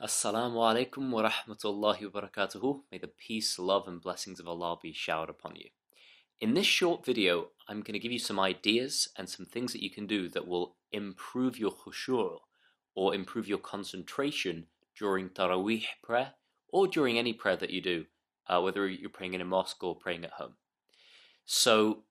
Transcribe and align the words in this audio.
Assalamu 0.00 0.58
alaikum 0.58 1.10
wa 1.10 1.28
rahmatullahi 1.28 2.12
wa 2.12 2.20
barakatuhu. 2.20 2.82
May 2.92 2.98
the 2.98 3.08
peace, 3.08 3.58
love, 3.58 3.88
and 3.88 4.00
blessings 4.00 4.38
of 4.38 4.46
Allah 4.46 4.78
be 4.80 4.92
showered 4.92 5.28
upon 5.28 5.56
you. 5.56 5.70
In 6.40 6.54
this 6.54 6.66
short 6.66 7.04
video, 7.04 7.48
I'm 7.68 7.80
going 7.80 7.94
to 7.94 7.98
give 7.98 8.12
you 8.12 8.20
some 8.20 8.38
ideas 8.38 9.08
and 9.16 9.28
some 9.28 9.44
things 9.44 9.72
that 9.72 9.82
you 9.82 9.90
can 9.90 10.06
do 10.06 10.28
that 10.28 10.46
will 10.46 10.76
improve 10.92 11.58
your 11.58 11.72
khushu' 11.72 12.38
or 12.94 13.12
improve 13.12 13.48
your 13.48 13.58
concentration 13.58 14.66
during 14.96 15.30
Taraweeh 15.30 15.86
prayer 16.00 16.34
or 16.68 16.86
during 16.86 17.18
any 17.18 17.32
prayer 17.32 17.56
that 17.56 17.70
you 17.70 17.80
do, 17.80 18.04
uh, 18.46 18.60
whether 18.60 18.86
you're 18.86 19.10
praying 19.10 19.34
in 19.34 19.40
a 19.40 19.44
mosque 19.44 19.82
or 19.82 19.96
praying 19.96 20.24
at 20.24 20.30
home. 20.34 20.54
So, 21.44 22.04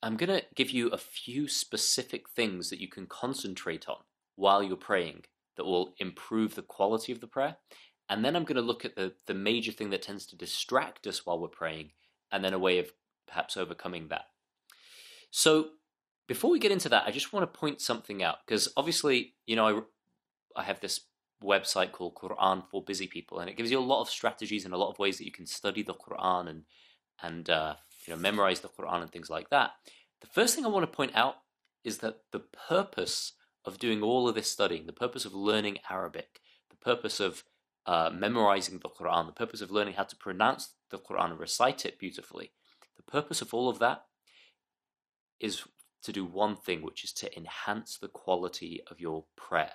I'm 0.00 0.16
going 0.16 0.30
to 0.30 0.46
give 0.54 0.70
you 0.70 0.90
a 0.90 0.98
few 0.98 1.48
specific 1.48 2.28
things 2.28 2.70
that 2.70 2.80
you 2.80 2.86
can 2.86 3.06
concentrate 3.08 3.88
on 3.88 4.04
while 4.36 4.62
you're 4.62 4.76
praying 4.76 5.24
that 5.56 5.64
will 5.64 5.94
improve 5.98 6.54
the 6.54 6.62
quality 6.62 7.12
of 7.12 7.20
the 7.20 7.26
prayer. 7.26 7.56
And 8.08 8.24
then 8.24 8.36
I'm 8.36 8.44
going 8.44 8.56
to 8.56 8.62
look 8.62 8.84
at 8.84 8.96
the, 8.96 9.12
the 9.26 9.34
major 9.34 9.72
thing 9.72 9.90
that 9.90 10.02
tends 10.02 10.26
to 10.26 10.36
distract 10.36 11.06
us 11.06 11.24
while 11.24 11.40
we're 11.40 11.48
praying, 11.48 11.92
and 12.30 12.44
then 12.44 12.52
a 12.52 12.58
way 12.58 12.78
of 12.78 12.92
perhaps 13.26 13.56
overcoming 13.56 14.08
that. 14.08 14.24
So, 15.30 15.70
before 16.28 16.50
we 16.50 16.58
get 16.58 16.72
into 16.72 16.88
that, 16.88 17.04
I 17.06 17.10
just 17.10 17.32
want 17.32 17.50
to 17.50 17.58
point 17.58 17.80
something 17.80 18.22
out 18.22 18.36
because 18.46 18.68
obviously, 18.76 19.34
you 19.46 19.56
know, 19.56 19.84
I, 20.56 20.60
I 20.60 20.64
have 20.64 20.80
this 20.80 21.00
website 21.42 21.92
called 21.92 22.14
Quran 22.14 22.64
for 22.70 22.82
Busy 22.82 23.06
People, 23.06 23.40
and 23.40 23.50
it 23.50 23.56
gives 23.56 23.70
you 23.70 23.78
a 23.78 23.80
lot 23.80 24.02
of 24.02 24.08
strategies 24.08 24.64
and 24.64 24.72
a 24.72 24.76
lot 24.78 24.90
of 24.90 24.98
ways 24.98 25.18
that 25.18 25.24
you 25.24 25.32
can 25.32 25.46
study 25.46 25.82
the 25.82 25.94
Quran 25.94 26.48
and 26.48 26.62
and 27.22 27.50
uh, 27.50 27.74
you 28.06 28.14
know 28.14 28.20
memorize 28.20 28.60
the 28.60 28.68
Quran 28.68 29.02
and 29.02 29.10
things 29.10 29.30
like 29.30 29.50
that. 29.50 29.72
The 30.20 30.28
first 30.28 30.54
thing 30.54 30.64
I 30.64 30.68
want 30.68 30.84
to 30.84 30.96
point 30.96 31.12
out 31.14 31.36
is 31.84 31.98
that 31.98 32.20
the 32.30 32.40
purpose 32.68 33.32
of 33.64 33.78
doing 33.78 34.02
all 34.02 34.28
of 34.28 34.34
this 34.34 34.50
studying, 34.50 34.86
the 34.86 34.92
purpose 34.92 35.24
of 35.24 35.34
learning 35.34 35.78
Arabic, 35.90 36.40
the 36.70 36.76
purpose 36.76 37.20
of 37.20 37.44
uh, 37.86 38.10
memorizing 38.12 38.78
the 38.78 38.88
Quran, 38.88 39.26
the 39.26 39.32
purpose 39.32 39.60
of 39.60 39.70
learning 39.70 39.94
how 39.94 40.04
to 40.04 40.16
pronounce 40.16 40.74
the 40.90 40.98
Quran 40.98 41.30
and 41.30 41.40
recite 41.40 41.84
it 41.84 41.98
beautifully, 41.98 42.52
the 42.96 43.02
purpose 43.02 43.42
of 43.42 43.52
all 43.52 43.68
of 43.68 43.78
that 43.78 44.04
is 45.40 45.62
to 46.02 46.12
do 46.12 46.24
one 46.24 46.56
thing, 46.56 46.82
which 46.82 47.04
is 47.04 47.12
to 47.12 47.36
enhance 47.36 47.98
the 47.98 48.08
quality 48.08 48.80
of 48.90 49.00
your 49.00 49.24
prayer, 49.36 49.72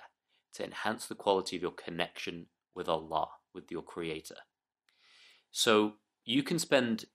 to 0.54 0.64
enhance 0.64 1.06
the 1.06 1.14
quality 1.14 1.56
of 1.56 1.62
your 1.62 1.72
connection 1.72 2.46
with 2.74 2.88
Allah, 2.88 3.28
with 3.54 3.70
your 3.70 3.82
Creator. 3.82 4.36
So 5.50 5.94
you 6.24 6.42
can 6.42 6.58
spend 6.58 7.06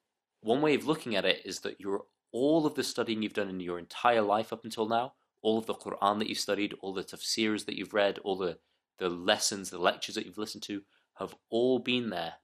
one 0.41 0.61
way 0.61 0.75
of 0.75 0.85
looking 0.85 1.15
at 1.15 1.25
it 1.25 1.41
is 1.45 1.61
that 1.61 1.79
your 1.79 2.05
all 2.31 2.65
of 2.65 2.73
the 2.73 2.83
studying 2.83 3.21
you've 3.21 3.33
done 3.33 3.49
in 3.49 3.59
your 3.59 3.77
entire 3.77 4.21
life 4.21 4.51
up 4.51 4.63
until 4.63 4.87
now 4.87 5.13
all 5.43 5.59
of 5.59 5.65
the 5.67 5.75
Quran 5.75 6.17
that 6.19 6.29
you've 6.29 6.39
studied, 6.39 6.73
all 6.81 6.93
the 6.93 7.03
tafsirs 7.03 7.65
that 7.65 7.75
you've 7.75 7.93
read, 7.93 8.17
all 8.19 8.37
the, 8.37 8.57
the 8.97 9.09
lessons, 9.09 9.69
the 9.69 9.77
lectures 9.77 10.15
that 10.15 10.25
you've 10.25 10.37
listened 10.37 10.63
to, 10.63 10.81
have 11.19 11.35
all 11.49 11.77
been 11.77 12.09
there 12.09 12.35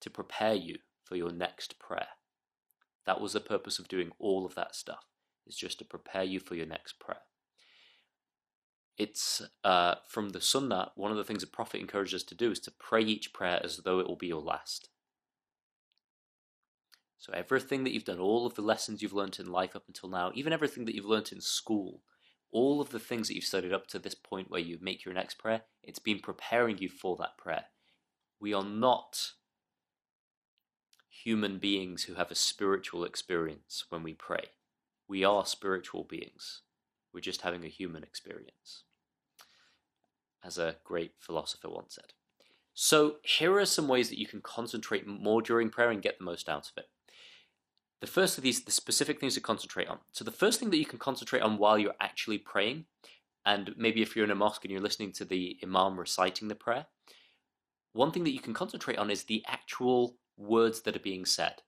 to 0.00 0.10
prepare 0.10 0.54
you 0.54 0.78
for 1.04 1.16
your 1.16 1.30
next 1.30 1.78
prayer. 1.78 2.08
That 3.06 3.20
was 3.20 3.34
the 3.34 3.40
purpose 3.40 3.78
of 3.78 3.88
doing 3.88 4.10
all 4.18 4.46
of 4.46 4.54
that 4.54 4.74
stuff, 4.74 5.04
is 5.46 5.56
just 5.56 5.78
to 5.78 5.84
prepare 5.84 6.24
you 6.24 6.40
for 6.40 6.54
your 6.54 6.66
next 6.66 6.98
prayer. 6.98 7.22
It's 8.96 9.42
uh, 9.62 9.96
from 10.08 10.30
the 10.30 10.40
Sunnah, 10.40 10.92
one 10.94 11.10
of 11.10 11.16
the 11.16 11.24
things 11.24 11.42
the 11.42 11.46
Prophet 11.46 11.80
encouraged 11.80 12.14
us 12.14 12.22
to 12.24 12.34
do 12.34 12.50
is 12.50 12.60
to 12.60 12.70
pray 12.70 13.02
each 13.02 13.32
prayer 13.32 13.60
as 13.62 13.78
though 13.78 13.98
it 13.98 14.06
will 14.06 14.16
be 14.16 14.26
your 14.26 14.42
last. 14.42 14.88
So, 17.18 17.32
everything 17.34 17.84
that 17.84 17.92
you've 17.92 18.04
done, 18.04 18.18
all 18.18 18.46
of 18.46 18.54
the 18.54 18.62
lessons 18.62 19.02
you've 19.02 19.12
learned 19.12 19.38
in 19.38 19.52
life 19.52 19.76
up 19.76 19.84
until 19.88 20.08
now, 20.08 20.32
even 20.34 20.54
everything 20.54 20.86
that 20.86 20.94
you've 20.94 21.04
learned 21.04 21.32
in 21.32 21.40
school, 21.40 22.02
all 22.52 22.80
of 22.80 22.90
the 22.90 22.98
things 22.98 23.28
that 23.28 23.34
you've 23.34 23.44
studied 23.44 23.72
up 23.72 23.86
to 23.88 23.98
this 23.98 24.14
point 24.14 24.50
where 24.50 24.60
you 24.60 24.78
make 24.80 25.04
your 25.04 25.14
next 25.14 25.38
prayer, 25.38 25.62
it's 25.82 25.98
been 25.98 26.18
preparing 26.18 26.78
you 26.78 26.88
for 26.88 27.16
that 27.16 27.36
prayer. 27.38 27.66
We 28.40 28.52
are 28.52 28.64
not 28.64 29.32
human 31.08 31.58
beings 31.58 32.04
who 32.04 32.14
have 32.14 32.30
a 32.30 32.34
spiritual 32.34 33.04
experience 33.04 33.84
when 33.90 34.02
we 34.02 34.14
pray. 34.14 34.46
We 35.08 35.24
are 35.24 35.44
spiritual 35.44 36.04
beings. 36.04 36.62
We're 37.12 37.20
just 37.20 37.42
having 37.42 37.64
a 37.64 37.68
human 37.68 38.02
experience, 38.02 38.84
as 40.44 40.56
a 40.56 40.76
great 40.84 41.12
philosopher 41.18 41.68
once 41.68 41.96
said. 41.96 42.14
So, 42.72 43.16
here 43.22 43.58
are 43.58 43.66
some 43.66 43.88
ways 43.88 44.08
that 44.08 44.20
you 44.20 44.26
can 44.26 44.40
concentrate 44.40 45.06
more 45.06 45.42
during 45.42 45.70
prayer 45.70 45.90
and 45.90 46.00
get 46.00 46.18
the 46.18 46.24
most 46.24 46.48
out 46.48 46.70
of 46.70 46.78
it. 46.78 46.86
The 48.00 48.06
first 48.06 48.38
of 48.38 48.44
these, 48.44 48.64
the 48.64 48.70
specific 48.70 49.20
things 49.20 49.34
to 49.34 49.40
concentrate 49.40 49.88
on. 49.88 49.98
So 50.12 50.24
the 50.24 50.30
first 50.30 50.58
thing 50.58 50.70
that 50.70 50.78
you 50.78 50.86
can 50.86 50.98
concentrate 50.98 51.42
on 51.42 51.58
while 51.58 51.78
you're 51.78 51.94
actually 52.00 52.38
praying, 52.38 52.86
and 53.44 53.74
maybe 53.76 54.00
if 54.00 54.16
you're 54.16 54.24
in 54.24 54.30
a 54.30 54.34
mosque 54.34 54.64
and 54.64 54.72
you're 54.72 54.80
listening 54.80 55.12
to 55.12 55.24
the 55.24 55.58
imam 55.62 55.98
reciting 55.98 56.48
the 56.48 56.54
prayer, 56.54 56.86
one 57.92 58.10
thing 58.10 58.24
that 58.24 58.32
you 58.32 58.40
can 58.40 58.54
concentrate 58.54 58.98
on 58.98 59.10
is 59.10 59.24
the 59.24 59.44
actual 59.46 60.16
words 60.36 60.82
that 60.82 60.96
are 60.96 61.00
being 61.00 61.26
said. 61.26 61.62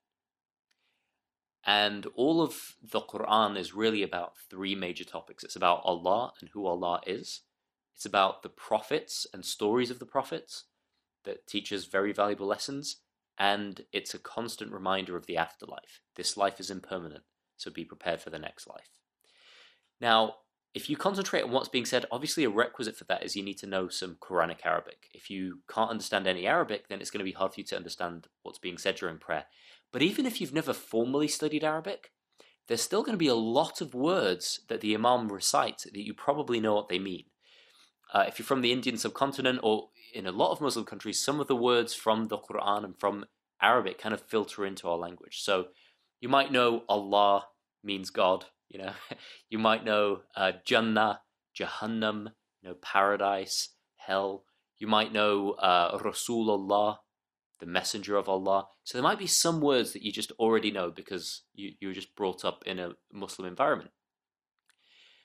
And 1.64 2.06
all 2.16 2.40
of 2.40 2.76
the 2.82 3.00
Quran 3.00 3.56
is 3.56 3.74
really 3.74 4.02
about 4.02 4.34
three 4.50 4.74
major 4.74 5.04
topics. 5.04 5.44
It's 5.44 5.56
about 5.56 5.82
Allah 5.84 6.32
and 6.40 6.50
who 6.50 6.66
Allah 6.66 7.00
is. 7.06 7.42
It's 7.94 8.06
about 8.06 8.42
the 8.42 8.48
prophets 8.48 9.26
and 9.32 9.44
stories 9.44 9.90
of 9.90 9.98
the 9.98 10.06
prophets 10.06 10.64
that 11.24 11.46
teaches 11.46 11.84
very 11.84 12.12
valuable 12.12 12.46
lessons 12.46 12.96
and 13.38 13.82
it's 13.92 14.14
a 14.14 14.18
constant 14.18 14.72
reminder 14.72 15.16
of 15.16 15.26
the 15.26 15.36
afterlife. 15.36 16.00
This 16.16 16.36
life 16.36 16.60
is 16.60 16.70
impermanent, 16.70 17.24
so 17.56 17.70
be 17.70 17.84
prepared 17.84 18.20
for 18.20 18.30
the 18.30 18.38
next 18.38 18.66
life. 18.66 18.90
Now, 20.00 20.36
if 20.74 20.88
you 20.88 20.96
concentrate 20.96 21.42
on 21.42 21.50
what's 21.50 21.68
being 21.68 21.84
said, 21.84 22.06
obviously 22.10 22.44
a 22.44 22.50
requisite 22.50 22.96
for 22.96 23.04
that 23.04 23.22
is 23.22 23.36
you 23.36 23.42
need 23.42 23.58
to 23.58 23.66
know 23.66 23.88
some 23.88 24.16
Quranic 24.20 24.60
Arabic. 24.64 25.08
If 25.12 25.28
you 25.28 25.60
can't 25.68 25.90
understand 25.90 26.26
any 26.26 26.46
Arabic, 26.46 26.88
then 26.88 27.00
it's 27.00 27.10
going 27.10 27.18
to 27.18 27.30
be 27.30 27.32
hard 27.32 27.52
for 27.52 27.60
you 27.60 27.66
to 27.66 27.76
understand 27.76 28.28
what's 28.42 28.58
being 28.58 28.78
said 28.78 28.96
during 28.96 29.18
prayer. 29.18 29.44
But 29.92 30.02
even 30.02 30.24
if 30.24 30.40
you've 30.40 30.54
never 30.54 30.72
formally 30.72 31.28
studied 31.28 31.62
Arabic, 31.62 32.12
there's 32.68 32.80
still 32.80 33.02
going 33.02 33.12
to 33.12 33.18
be 33.18 33.28
a 33.28 33.34
lot 33.34 33.80
of 33.80 33.92
words 33.92 34.60
that 34.68 34.80
the 34.80 34.94
Imam 34.94 35.30
recites 35.30 35.84
that 35.84 35.96
you 35.96 36.14
probably 36.14 36.58
know 36.58 36.74
what 36.74 36.88
they 36.88 36.98
mean. 36.98 37.24
Uh, 38.14 38.24
if 38.26 38.38
you're 38.38 38.46
from 38.46 38.62
the 38.62 38.72
Indian 38.72 38.96
subcontinent 38.96 39.60
or 39.62 39.88
in 40.12 40.26
a 40.26 40.32
lot 40.32 40.52
of 40.52 40.60
Muslim 40.60 40.84
countries, 40.84 41.20
some 41.20 41.40
of 41.40 41.48
the 41.48 41.56
words 41.56 41.94
from 41.94 42.28
the 42.28 42.38
Quran 42.38 42.84
and 42.84 42.98
from 42.98 43.24
Arabic 43.60 43.98
kind 43.98 44.12
of 44.14 44.20
filter 44.20 44.66
into 44.66 44.88
our 44.88 44.96
language. 44.96 45.42
So 45.42 45.68
you 46.20 46.28
might 46.28 46.52
know 46.52 46.84
Allah 46.88 47.46
means 47.82 48.10
God, 48.10 48.46
you 48.68 48.78
know, 48.78 48.92
you 49.50 49.58
might 49.58 49.84
know 49.84 50.20
uh, 50.36 50.52
Jannah, 50.64 51.20
Jahannam, 51.58 52.32
you 52.62 52.68
know, 52.68 52.74
paradise, 52.74 53.70
hell. 53.96 54.44
You 54.78 54.86
might 54.86 55.12
know 55.12 55.52
uh, 55.52 55.96
Rasulullah, 55.98 56.98
the 57.60 57.66
messenger 57.66 58.16
of 58.16 58.28
Allah. 58.28 58.66
So 58.82 58.98
there 58.98 59.02
might 59.02 59.18
be 59.18 59.28
some 59.28 59.60
words 59.60 59.92
that 59.92 60.02
you 60.02 60.10
just 60.10 60.32
already 60.32 60.72
know 60.72 60.90
because 60.90 61.42
you, 61.54 61.72
you 61.80 61.88
were 61.88 61.94
just 61.94 62.16
brought 62.16 62.44
up 62.44 62.64
in 62.66 62.78
a 62.80 62.92
Muslim 63.12 63.46
environment. 63.46 63.90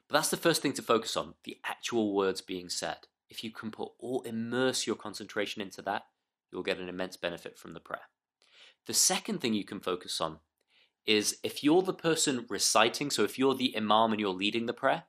But 0.08 0.18
that's 0.18 0.30
the 0.30 0.38
first 0.38 0.62
thing 0.62 0.74
to 0.74 0.82
focus 0.82 1.18
on 1.18 1.34
the 1.44 1.58
actual 1.66 2.14
words 2.16 2.42
being 2.42 2.70
said. 2.70 3.08
If 3.30 3.44
you 3.44 3.52
can 3.52 3.72
put 3.72 3.90
all 4.00 4.22
immerse 4.22 4.88
your 4.88 4.96
concentration 4.96 5.62
into 5.62 5.82
that, 5.84 6.04
you'll 6.52 6.64
get 6.64 6.80
an 6.80 6.90
immense 6.90 7.18
benefit 7.18 7.58
from 7.58 7.74
the 7.74 7.80
prayer. 7.80 8.10
The 8.86 8.94
second 8.94 9.40
thing 9.40 9.54
you 9.54 9.66
can 9.66 9.80
focus 9.80 10.22
on 10.22 10.40
is 11.06 11.38
if 11.44 11.64
you're 11.64 11.82
the 11.82 11.94
person 11.94 12.46
reciting, 12.50 13.10
so 13.10 13.24
if 13.24 13.38
you're 13.38 13.56
the 13.56 13.76
imam 13.76 14.12
and 14.12 14.20
you're 14.20 14.30
leading 14.30 14.66
the 14.66 14.74
prayer, 14.74 15.04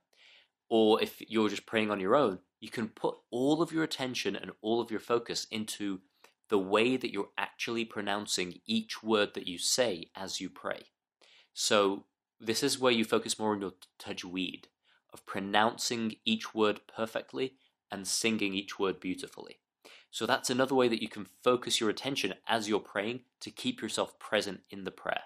or 0.68 1.02
if 1.02 1.20
you're 1.28 1.48
just 1.48 1.66
praying 1.66 1.90
on 1.90 2.00
your 2.00 2.14
own, 2.14 2.40
you 2.60 2.68
can 2.68 2.88
put 2.88 3.16
all 3.30 3.62
of 3.62 3.72
your 3.72 3.84
attention 3.84 4.36
and 4.36 4.50
all 4.60 4.80
of 4.80 4.90
your 4.90 5.00
focus 5.00 5.46
into 5.50 6.00
the 6.48 6.58
way 6.58 6.96
that 6.96 7.12
you're 7.12 7.30
actually 7.36 7.84
pronouncing 7.84 8.60
each 8.66 9.02
word 9.02 9.34
that 9.34 9.46
you 9.46 9.58
say 9.58 10.10
as 10.16 10.40
you 10.40 10.48
pray. 10.48 10.86
So 11.52 12.04
this 12.40 12.62
is 12.62 12.78
where 12.78 12.92
you 12.92 13.04
focus 13.04 13.38
more 13.38 13.52
on 13.52 13.60
your 13.60 13.74
tajweed, 13.98 14.64
of 15.12 15.26
pronouncing 15.26 16.16
each 16.24 16.54
word 16.54 16.80
perfectly 16.86 17.54
and 17.90 18.06
singing 18.06 18.54
each 18.54 18.78
word 18.78 19.00
beautifully. 19.00 19.58
So 20.10 20.26
that's 20.26 20.50
another 20.50 20.74
way 20.74 20.88
that 20.88 21.02
you 21.02 21.08
can 21.08 21.26
focus 21.44 21.80
your 21.80 21.90
attention 21.90 22.34
as 22.46 22.68
you're 22.68 22.80
praying 22.80 23.20
to 23.40 23.50
keep 23.50 23.82
yourself 23.82 24.18
present 24.18 24.60
in 24.70 24.84
the 24.84 24.90
prayer. 24.90 25.22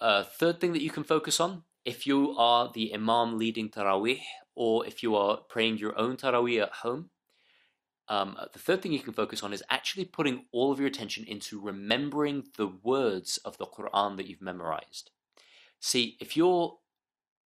A 0.00 0.24
third 0.24 0.60
thing 0.60 0.72
that 0.72 0.82
you 0.82 0.90
can 0.90 1.04
focus 1.04 1.40
on 1.40 1.62
if 1.84 2.06
you 2.06 2.34
are 2.36 2.70
the 2.74 2.92
Imam 2.92 3.38
leading 3.38 3.70
Taraweeh 3.70 4.20
or 4.54 4.84
if 4.84 5.02
you 5.02 5.14
are 5.14 5.38
praying 5.48 5.78
your 5.78 5.96
own 5.98 6.16
Taraweeh 6.16 6.62
at 6.62 6.72
home, 6.72 7.10
um, 8.08 8.36
the 8.52 8.58
third 8.58 8.82
thing 8.82 8.92
you 8.92 9.00
can 9.00 9.12
focus 9.12 9.42
on 9.42 9.52
is 9.52 9.62
actually 9.70 10.04
putting 10.04 10.44
all 10.52 10.72
of 10.72 10.78
your 10.78 10.88
attention 10.88 11.24
into 11.24 11.60
remembering 11.60 12.44
the 12.56 12.66
words 12.66 13.38
of 13.38 13.58
the 13.58 13.66
Quran 13.66 14.16
that 14.16 14.26
you've 14.26 14.42
memorized. 14.42 15.10
See, 15.80 16.16
if 16.20 16.36
you're 16.36 16.78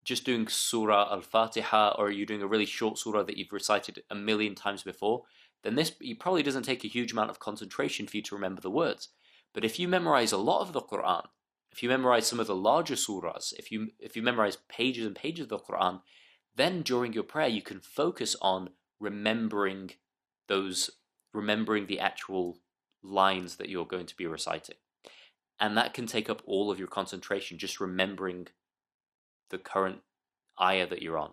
just 0.08 0.24
doing 0.24 0.48
Surah 0.48 1.12
Al 1.12 1.20
Fatiha 1.20 1.94
or 1.98 2.10
you're 2.10 2.24
doing 2.24 2.42
a 2.42 2.46
really 2.46 2.64
short 2.64 2.98
surah 2.98 3.22
that 3.24 3.36
you've 3.36 3.52
recited 3.52 4.02
a 4.10 4.14
million 4.14 4.54
times 4.54 4.82
before, 4.82 5.24
then 5.62 5.74
this 5.74 5.92
it 6.00 6.18
probably 6.18 6.42
doesn't 6.42 6.62
take 6.62 6.82
a 6.82 6.88
huge 6.88 7.12
amount 7.12 7.28
of 7.28 7.38
concentration 7.38 8.06
for 8.06 8.16
you 8.16 8.22
to 8.22 8.34
remember 8.34 8.62
the 8.62 8.70
words. 8.70 9.10
But 9.52 9.66
if 9.66 9.78
you 9.78 9.86
memorize 9.86 10.32
a 10.32 10.38
lot 10.38 10.62
of 10.62 10.72
the 10.72 10.80
Quran, 10.80 11.26
if 11.70 11.82
you 11.82 11.90
memorize 11.90 12.26
some 12.26 12.40
of 12.40 12.46
the 12.46 12.54
larger 12.54 12.94
surahs, 12.94 13.52
if 13.58 13.70
you 13.70 13.88
if 13.98 14.16
you 14.16 14.22
memorize 14.22 14.56
pages 14.68 15.04
and 15.04 15.14
pages 15.14 15.42
of 15.42 15.50
the 15.50 15.58
Quran, 15.58 16.00
then 16.56 16.80
during 16.80 17.12
your 17.12 17.22
prayer 17.22 17.48
you 17.48 17.60
can 17.60 17.78
focus 17.78 18.34
on 18.40 18.70
remembering 18.98 19.90
those, 20.48 20.90
remembering 21.34 21.86
the 21.86 22.00
actual 22.00 22.60
lines 23.02 23.56
that 23.56 23.68
you're 23.68 23.84
going 23.84 24.06
to 24.06 24.16
be 24.16 24.26
reciting. 24.26 24.76
And 25.60 25.76
that 25.76 25.92
can 25.92 26.06
take 26.06 26.30
up 26.30 26.40
all 26.46 26.70
of 26.70 26.78
your 26.78 26.88
concentration, 26.88 27.58
just 27.58 27.78
remembering 27.78 28.46
the 29.50 29.58
current 29.58 30.00
ayah 30.60 30.86
that 30.86 31.02
you're 31.02 31.18
on. 31.18 31.32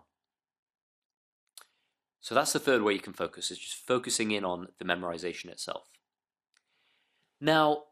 So 2.20 2.34
that's 2.34 2.52
the 2.52 2.58
third 2.58 2.82
way 2.82 2.92
you 2.92 3.00
can 3.00 3.12
focus, 3.12 3.50
is 3.50 3.58
just 3.58 3.86
focusing 3.86 4.30
in 4.32 4.44
on 4.44 4.68
the 4.78 4.84
memorization 4.84 5.46
itself. 5.46 5.84
Now, 7.40 7.84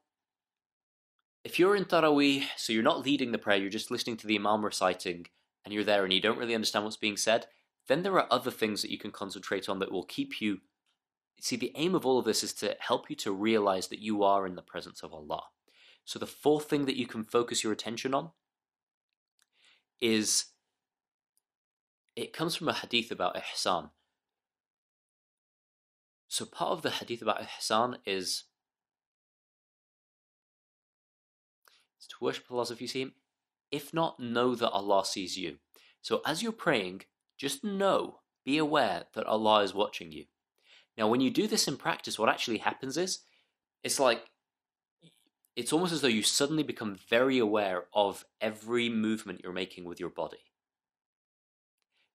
if 1.44 1.58
you're 1.58 1.76
in 1.76 1.84
Taraweeh, 1.84 2.44
so 2.56 2.72
you're 2.72 2.82
not 2.82 3.04
leading 3.04 3.30
the 3.30 3.38
prayer, 3.38 3.58
you're 3.58 3.70
just 3.70 3.90
listening 3.90 4.16
to 4.16 4.26
the 4.26 4.36
Imam 4.36 4.64
reciting, 4.64 5.26
and 5.64 5.72
you're 5.72 5.84
there 5.84 6.04
and 6.04 6.12
you 6.12 6.20
don't 6.20 6.38
really 6.38 6.54
understand 6.54 6.84
what's 6.84 6.96
being 6.96 7.16
said, 7.16 7.46
then 7.86 8.02
there 8.02 8.18
are 8.18 8.26
other 8.30 8.50
things 8.50 8.82
that 8.82 8.90
you 8.90 8.98
can 8.98 9.10
concentrate 9.10 9.68
on 9.68 9.78
that 9.78 9.92
will 9.92 10.04
keep 10.04 10.40
you. 10.40 10.60
See, 11.40 11.56
the 11.56 11.72
aim 11.74 11.94
of 11.94 12.06
all 12.06 12.18
of 12.18 12.24
this 12.24 12.42
is 12.42 12.54
to 12.54 12.76
help 12.80 13.10
you 13.10 13.16
to 13.16 13.32
realize 13.32 13.88
that 13.88 13.98
you 13.98 14.22
are 14.22 14.46
in 14.46 14.56
the 14.56 14.62
presence 14.62 15.02
of 15.02 15.12
Allah. 15.12 15.42
So 16.04 16.18
the 16.18 16.26
fourth 16.26 16.64
thing 16.68 16.86
that 16.86 16.96
you 16.96 17.06
can 17.06 17.24
focus 17.24 17.62
your 17.62 17.72
attention 17.72 18.14
on 18.14 18.30
is 20.00 20.46
it 22.16 22.32
comes 22.32 22.54
from 22.54 22.68
a 22.68 22.74
hadith 22.74 23.10
about 23.10 23.36
ihsan. 23.36 23.90
So 26.28 26.44
part 26.44 26.72
of 26.72 26.82
the 26.82 26.90
hadith 26.90 27.22
about 27.22 27.42
ihsan 27.42 27.96
is 28.06 28.44
to 32.18 32.24
worship 32.24 32.44
Allah 32.50 32.66
if 32.70 32.80
you 32.80 32.88
see 32.88 33.02
Him. 33.02 33.12
If 33.70 33.92
not, 33.92 34.20
know 34.20 34.54
that 34.54 34.70
Allah 34.70 35.04
sees 35.04 35.36
you. 35.36 35.56
So 36.00 36.20
as 36.24 36.42
you're 36.42 36.52
praying, 36.52 37.02
just 37.36 37.64
know, 37.64 38.20
be 38.44 38.58
aware 38.58 39.04
that 39.14 39.26
Allah 39.26 39.62
is 39.62 39.74
watching 39.74 40.12
you. 40.12 40.24
Now, 40.96 41.08
when 41.08 41.20
you 41.20 41.30
do 41.30 41.46
this 41.48 41.66
in 41.66 41.76
practice, 41.76 42.18
what 42.18 42.28
actually 42.28 42.58
happens 42.58 42.96
is 42.96 43.20
it's 43.82 43.98
like 43.98 44.22
it's 45.56 45.72
almost 45.72 45.92
as 45.92 46.00
though 46.00 46.08
you 46.08 46.22
suddenly 46.22 46.62
become 46.62 46.96
very 47.08 47.38
aware 47.38 47.84
of 47.94 48.24
every 48.40 48.88
movement 48.88 49.40
you're 49.42 49.52
making 49.52 49.84
with 49.84 50.00
your 50.00 50.10
body. 50.10 50.38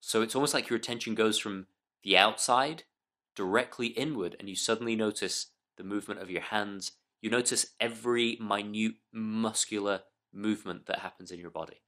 So 0.01 0.21
it's 0.21 0.35
almost 0.35 0.53
like 0.53 0.69
your 0.69 0.77
attention 0.77 1.15
goes 1.15 1.37
from 1.37 1.67
the 2.03 2.17
outside 2.17 2.83
directly 3.35 3.87
inward, 3.87 4.35
and 4.39 4.49
you 4.49 4.55
suddenly 4.55 4.95
notice 4.95 5.47
the 5.77 5.83
movement 5.83 6.21
of 6.21 6.29
your 6.29 6.41
hands. 6.41 6.93
You 7.21 7.29
notice 7.29 7.67
every 7.79 8.37
minute 8.41 8.95
muscular 9.13 10.01
movement 10.33 10.85
that 10.87 10.99
happens 10.99 11.31
in 11.31 11.39
your 11.39 11.49
body. 11.49 11.81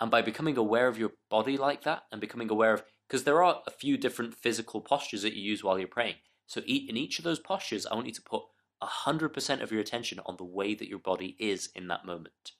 And 0.00 0.10
by 0.10 0.22
becoming 0.22 0.56
aware 0.56 0.88
of 0.88 0.98
your 0.98 1.12
body 1.28 1.56
like 1.56 1.84
that, 1.84 2.04
and 2.10 2.20
becoming 2.20 2.50
aware 2.50 2.72
of, 2.72 2.82
because 3.06 3.24
there 3.24 3.42
are 3.42 3.62
a 3.66 3.70
few 3.70 3.96
different 3.96 4.34
physical 4.34 4.80
postures 4.80 5.22
that 5.22 5.34
you 5.34 5.42
use 5.42 5.62
while 5.62 5.78
you're 5.78 5.88
praying. 5.88 6.16
So 6.46 6.60
in 6.62 6.96
each 6.96 7.18
of 7.18 7.24
those 7.24 7.38
postures, 7.38 7.86
I 7.86 7.94
want 7.94 8.06
you 8.06 8.14
to 8.14 8.22
put 8.22 8.42
100% 8.82 9.62
of 9.62 9.72
your 9.72 9.80
attention 9.80 10.20
on 10.26 10.36
the 10.36 10.44
way 10.44 10.74
that 10.74 10.88
your 10.88 10.98
body 10.98 11.36
is 11.38 11.70
in 11.74 11.88
that 11.88 12.04
moment. 12.04 12.52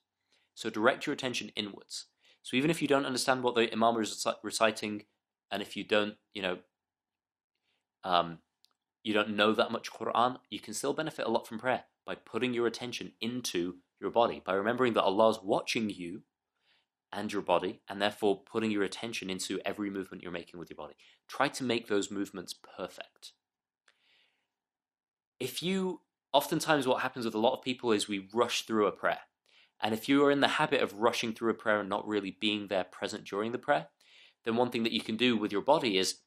So 0.54 0.70
direct 0.70 1.06
your 1.06 1.14
attention 1.14 1.50
inwards. 1.56 2.06
So 2.42 2.56
even 2.56 2.70
if 2.70 2.82
you 2.82 2.88
don't 2.88 3.06
understand 3.06 3.42
what 3.42 3.54
the 3.54 3.72
Imam 3.72 4.00
is 4.00 4.26
reciting, 4.42 5.04
and 5.50 5.62
if 5.62 5.76
you 5.76 5.84
don't, 5.84 6.14
you 6.32 6.42
know, 6.42 6.58
um, 8.04 8.38
you 9.02 9.14
don't 9.14 9.36
know 9.36 9.52
that 9.52 9.72
much 9.72 9.90
Quran, 9.90 10.38
you 10.50 10.60
can 10.60 10.74
still 10.74 10.92
benefit 10.92 11.26
a 11.26 11.30
lot 11.30 11.46
from 11.46 11.58
prayer 11.58 11.84
by 12.06 12.14
putting 12.14 12.54
your 12.54 12.66
attention 12.66 13.12
into 13.20 13.76
your 14.00 14.10
body, 14.10 14.42
by 14.44 14.54
remembering 14.54 14.94
that 14.94 15.02
Allah 15.02 15.30
is 15.30 15.38
watching 15.42 15.90
you 15.90 16.22
and 17.12 17.32
your 17.32 17.42
body, 17.42 17.80
and 17.88 18.00
therefore 18.00 18.40
putting 18.50 18.70
your 18.70 18.84
attention 18.84 19.30
into 19.30 19.60
every 19.64 19.90
movement 19.90 20.22
you're 20.22 20.32
making 20.32 20.60
with 20.60 20.70
your 20.70 20.76
body. 20.76 20.94
Try 21.28 21.48
to 21.48 21.64
make 21.64 21.88
those 21.88 22.10
movements 22.10 22.54
perfect. 22.54 23.32
If 25.40 25.62
you, 25.62 26.02
oftentimes, 26.32 26.86
what 26.86 27.02
happens 27.02 27.24
with 27.24 27.34
a 27.34 27.38
lot 27.38 27.54
of 27.54 27.62
people 27.62 27.92
is 27.92 28.08
we 28.08 28.28
rush 28.32 28.62
through 28.62 28.86
a 28.86 28.92
prayer. 28.92 29.20
And 29.82 29.94
if 29.94 30.08
you 30.08 30.24
are 30.24 30.30
in 30.30 30.40
the 30.40 30.48
habit 30.48 30.82
of 30.82 30.94
rushing 30.94 31.32
through 31.32 31.50
a 31.50 31.54
prayer 31.54 31.80
and 31.80 31.88
not 31.88 32.06
really 32.06 32.36
being 32.40 32.68
there 32.68 32.84
present 32.84 33.24
during 33.24 33.52
the 33.52 33.58
prayer, 33.58 33.88
then 34.44 34.56
one 34.56 34.70
thing 34.70 34.82
that 34.82 34.92
you 34.92 35.00
can 35.00 35.16
do 35.16 35.36
with 35.36 35.52
your 35.52 35.62
body 35.62 35.96
is 35.98 36.18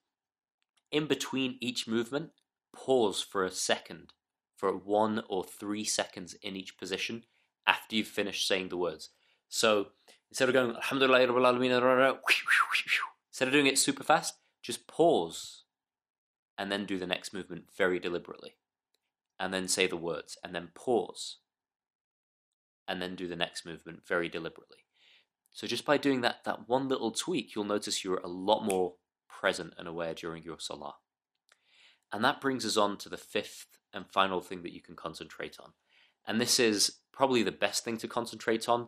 in 0.92 1.06
between 1.06 1.58
each 1.62 1.88
movement, 1.88 2.32
pause 2.76 3.22
for 3.22 3.44
a 3.44 3.52
second, 3.52 4.14
for 4.58 4.72
one 4.76 5.24
or 5.30 5.44
three 5.44 5.84
seconds 5.84 6.36
in 6.42 6.56
each 6.56 6.78
position 6.78 7.24
after 7.68 7.96
you've 7.96 8.08
finished 8.08 8.48
saying 8.48 8.70
the 8.70 8.78
words. 8.78 9.10
So 9.50 9.88
instead 10.30 10.50
of 10.50 10.54
going 10.54 10.76
Alhamdulillah, 10.76 11.22
instead 13.30 13.48
of 13.48 13.52
doing 13.52 13.68
it 13.68 13.78
super 13.78 14.04
fast, 14.04 14.36
just 14.62 14.88
pause 14.88 15.64
and 16.58 16.72
then 16.72 16.86
do 16.86 16.98
the 16.98 17.08
next 17.08 17.34
movement 17.34 17.66
very 17.78 18.00
deliberately. 18.00 18.56
And 19.44 19.54
then 19.54 19.68
say 19.68 19.88
the 19.88 19.98
words, 19.98 20.38
and 20.42 20.56
then 20.56 20.70
pause 20.74 21.40
and 22.88 23.02
then 23.02 23.14
do 23.14 23.28
the 23.28 23.36
next 23.36 23.66
movement 23.66 24.08
very 24.08 24.30
deliberately. 24.30 24.78
So 25.52 25.68
just 25.68 25.84
by 25.84 25.98
doing 25.98 26.22
that, 26.22 26.46
that 26.46 26.70
one 26.70 26.88
little 26.88 27.12
tweak, 27.12 27.54
you'll 27.54 27.66
notice 27.66 28.06
you're 28.06 28.22
a 28.24 28.30
lot 28.30 28.64
more 28.64 28.94
present 29.28 29.74
and 29.78 29.86
aware 29.86 30.14
during 30.14 30.44
your 30.44 30.60
salah. 30.60 30.96
And 32.14 32.24
that 32.24 32.40
brings 32.40 32.66
us 32.66 32.78
on 32.78 32.96
to 33.00 33.10
the 33.10 33.18
fifth 33.18 33.68
and 33.94 34.10
final 34.10 34.40
thing 34.40 34.64
that 34.64 34.72
you 34.72 34.82
can 34.82 34.96
concentrate 34.96 35.58
on. 35.60 35.74
And 36.26 36.40
this 36.40 36.58
is 36.58 37.00
probably 37.12 37.44
the 37.44 37.52
best 37.52 37.84
thing 37.84 37.98
to 37.98 38.08
concentrate 38.08 38.70
on, 38.70 38.88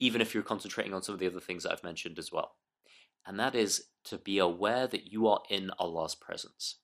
even 0.00 0.20
if 0.20 0.34
you're 0.34 0.42
concentrating 0.42 0.94
on 0.94 1.04
some 1.04 1.12
of 1.12 1.20
the 1.20 1.28
other 1.28 1.38
things 1.38 1.62
that 1.62 1.70
I've 1.70 1.84
mentioned 1.84 2.18
as 2.18 2.32
well. 2.32 2.56
And 3.24 3.38
that 3.38 3.54
is 3.54 3.84
to 4.06 4.18
be 4.18 4.38
aware 4.38 4.88
that 4.88 5.12
you 5.12 5.28
are 5.28 5.42
in 5.48 5.70
Allah's 5.78 6.16
presence. 6.16 6.78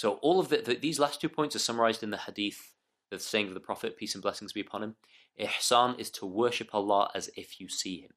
So 0.00 0.12
all 0.22 0.40
of 0.40 0.48
the, 0.48 0.62
the, 0.62 0.76
these 0.76 0.98
last 0.98 1.20
two 1.20 1.28
points 1.28 1.54
are 1.54 1.58
summarized 1.58 2.02
in 2.02 2.08
the 2.08 2.16
hadith, 2.16 2.72
the 3.10 3.18
saying 3.18 3.48
of 3.48 3.52
the 3.52 3.60
Prophet, 3.60 3.98
peace 3.98 4.14
and 4.14 4.22
blessings 4.22 4.50
be 4.50 4.62
upon 4.62 4.82
him. 4.82 4.96
Ihsan 5.38 6.00
is 6.00 6.08
to 6.12 6.24
worship 6.24 6.70
Allah 6.72 7.10
as 7.14 7.28
if 7.36 7.60
you 7.60 7.68
see 7.68 8.00
Him. 8.00 8.12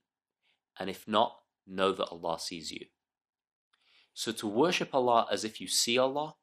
And 0.79 0.89
if 0.89 1.05
not, 1.09 1.39
know 1.67 1.91
that 1.91 2.07
Allah 2.07 2.39
sees 2.39 2.71
you. 2.71 2.85
So 4.13 4.31
to 4.31 4.47
worship 4.47 4.95
Allah 4.95 5.27
as 5.29 5.43
if 5.43 5.59
you 5.59 5.67
see 5.67 5.97
Allah, 5.97 6.35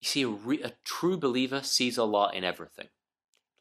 you 0.00 0.06
see, 0.06 0.22
a, 0.22 0.28
re- 0.28 0.62
a 0.62 0.74
true 0.84 1.16
believer 1.16 1.64
sees 1.64 1.98
Allah 1.98 2.30
in 2.32 2.44
everything. 2.44 2.90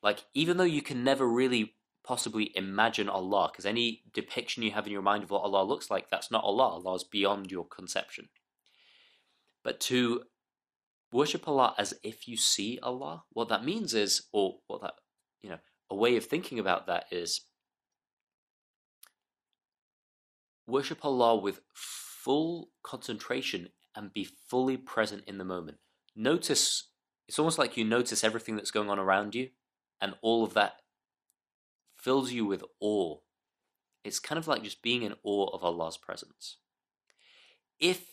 Like, 0.04 0.26
even 0.36 0.58
though 0.58 0.64
you 0.64 0.84
can 0.84 1.04
never 1.04 1.28
really 1.28 1.74
possibly 2.06 2.52
imagine 2.56 3.10
Allah, 3.10 3.50
because 3.52 3.66
any 3.66 4.04
depiction 4.14 4.62
you 4.62 4.74
have 4.74 4.86
in 4.86 4.94
your 4.94 5.02
mind 5.02 5.24
of 5.24 5.32
what 5.32 5.42
Allah 5.42 5.64
looks 5.64 5.90
like, 5.90 6.12
that's 6.12 6.30
not 6.30 6.44
Allah. 6.44 6.76
Allah 6.76 6.94
is 6.94 7.04
beyond 7.04 7.50
your 7.50 7.66
conception. 7.66 8.30
But 9.64 9.80
to 9.82 10.24
worship 11.12 11.48
Allah 11.48 11.76
as 11.78 11.94
if 12.04 12.28
you 12.28 12.38
see 12.38 12.80
Allah, 12.82 13.24
what 13.32 13.50
that 13.50 13.64
means 13.64 13.94
is, 13.94 14.24
or 14.34 14.56
what 14.68 14.82
that, 14.82 14.94
you 15.42 15.50
know, 15.50 15.60
a 15.90 15.96
way 15.96 16.18
of 16.18 16.26
thinking 16.26 16.60
about 16.60 16.88
that 16.88 17.06
is 17.12 17.42
worship 20.68 21.04
Allah 21.04 21.36
with 21.36 21.62
full 21.74 22.70
concentration 22.84 23.70
and 23.96 24.14
be 24.14 24.28
fully 24.50 24.78
present 24.78 25.24
in 25.28 25.38
the 25.38 25.46
moment. 25.46 25.78
Notice, 26.16 26.90
it's 27.28 27.40
almost 27.40 27.58
like 27.58 27.78
you 27.78 27.86
notice 27.86 28.24
everything 28.24 28.56
that's 28.56 28.72
going 28.72 28.90
on 28.90 29.00
around 29.00 29.36
you, 29.36 29.50
and 30.02 30.16
all 30.22 30.44
of 30.44 30.54
that 30.56 30.82
fills 31.96 32.32
you 32.32 32.46
with 32.46 32.64
awe. 32.82 33.18
It's 34.04 34.20
kind 34.20 34.40
of 34.40 34.48
like 34.48 34.64
just 34.64 34.82
being 34.82 35.04
in 35.04 35.16
awe 35.24 35.48
of 35.54 35.64
Allah's 35.64 35.98
presence. 35.98 36.58
If 37.80 38.13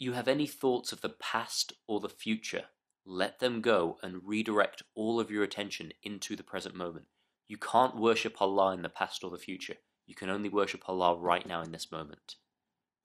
you 0.00 0.14
have 0.14 0.28
any 0.28 0.46
thoughts 0.46 0.92
of 0.92 1.02
the 1.02 1.10
past 1.10 1.74
or 1.86 2.00
the 2.00 2.08
future, 2.08 2.64
let 3.04 3.38
them 3.38 3.60
go 3.60 3.98
and 4.02 4.22
redirect 4.24 4.82
all 4.94 5.20
of 5.20 5.30
your 5.30 5.44
attention 5.44 5.92
into 6.02 6.34
the 6.34 6.42
present 6.42 6.74
moment. 6.74 7.04
You 7.46 7.58
can't 7.58 7.96
worship 7.96 8.40
Allah 8.40 8.72
in 8.72 8.80
the 8.80 8.88
past 8.88 9.22
or 9.22 9.30
the 9.30 9.36
future. 9.36 9.74
You 10.06 10.14
can 10.14 10.30
only 10.30 10.48
worship 10.48 10.88
Allah 10.88 11.16
right 11.16 11.46
now 11.46 11.60
in 11.60 11.70
this 11.70 11.92
moment. 11.92 12.36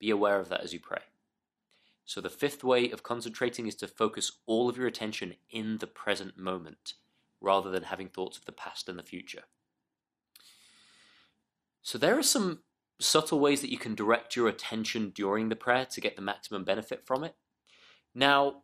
Be 0.00 0.08
aware 0.08 0.40
of 0.40 0.48
that 0.48 0.62
as 0.62 0.72
you 0.72 0.80
pray. 0.80 1.02
So, 2.06 2.20
the 2.20 2.30
fifth 2.30 2.64
way 2.64 2.90
of 2.90 3.02
concentrating 3.02 3.66
is 3.66 3.74
to 3.76 3.88
focus 3.88 4.32
all 4.46 4.68
of 4.68 4.78
your 4.78 4.86
attention 4.86 5.34
in 5.50 5.78
the 5.78 5.86
present 5.86 6.38
moment 6.38 6.94
rather 7.40 7.70
than 7.70 7.84
having 7.84 8.08
thoughts 8.08 8.38
of 8.38 8.46
the 8.46 8.52
past 8.52 8.88
and 8.88 8.98
the 8.98 9.02
future. 9.02 9.42
So, 11.82 11.98
there 11.98 12.18
are 12.18 12.22
some 12.22 12.60
subtle 13.00 13.40
ways 13.40 13.60
that 13.60 13.70
you 13.70 13.78
can 13.78 13.94
direct 13.94 14.36
your 14.36 14.48
attention 14.48 15.10
during 15.10 15.48
the 15.48 15.56
prayer 15.56 15.84
to 15.86 16.00
get 16.00 16.16
the 16.16 16.22
maximum 16.22 16.64
benefit 16.64 17.06
from 17.06 17.24
it. 17.24 17.34
Now, 18.14 18.62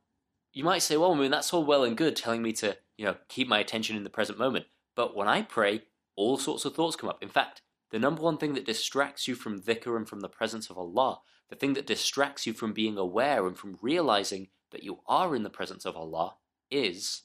you 0.52 0.64
might 0.64 0.82
say, 0.82 0.96
well, 0.96 1.12
I 1.12 1.18
mean, 1.18 1.30
that's 1.30 1.52
all 1.52 1.64
well 1.64 1.84
and 1.84 1.96
good 1.96 2.16
telling 2.16 2.42
me 2.42 2.52
to, 2.54 2.76
you 2.96 3.04
know, 3.04 3.16
keep 3.28 3.48
my 3.48 3.58
attention 3.58 3.96
in 3.96 4.04
the 4.04 4.10
present 4.10 4.38
moment. 4.38 4.66
But 4.94 5.16
when 5.16 5.28
I 5.28 5.42
pray, 5.42 5.82
all 6.16 6.36
sorts 6.38 6.64
of 6.64 6.74
thoughts 6.74 6.96
come 6.96 7.10
up. 7.10 7.22
In 7.22 7.28
fact, 7.28 7.62
the 7.90 7.98
number 7.98 8.22
one 8.22 8.38
thing 8.38 8.54
that 8.54 8.66
distracts 8.66 9.28
you 9.28 9.34
from 9.34 9.60
dhikr 9.60 9.96
and 9.96 10.08
from 10.08 10.20
the 10.20 10.28
presence 10.28 10.70
of 10.70 10.78
Allah, 10.78 11.20
the 11.50 11.56
thing 11.56 11.74
that 11.74 11.86
distracts 11.86 12.46
you 12.46 12.52
from 12.52 12.72
being 12.72 12.96
aware 12.96 13.46
and 13.46 13.56
from 13.56 13.78
realizing 13.82 14.48
that 14.70 14.82
you 14.82 15.00
are 15.06 15.36
in 15.36 15.42
the 15.42 15.50
presence 15.50 15.84
of 15.84 15.96
Allah, 15.96 16.36
is 16.70 17.22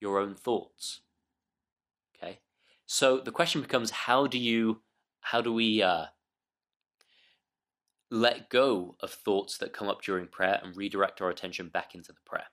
your 0.00 0.18
own 0.18 0.34
thoughts. 0.34 1.00
Okay? 2.16 2.40
So 2.86 3.20
the 3.20 3.30
question 3.30 3.60
becomes 3.60 3.90
how 3.90 4.26
do 4.26 4.38
you, 4.38 4.80
how 5.20 5.42
do 5.42 5.52
we, 5.52 5.82
uh, 5.82 6.06
let 8.10 8.50
go 8.50 8.96
of 9.00 9.10
thoughts 9.10 9.58
that 9.58 9.72
come 9.72 9.88
up 9.88 10.02
during 10.02 10.26
prayer 10.26 10.60
and 10.62 10.76
redirect 10.76 11.20
our 11.20 11.30
attention 11.30 11.68
back 11.68 11.94
into 11.94 12.12
the 12.12 12.20
prayer? 12.26 12.46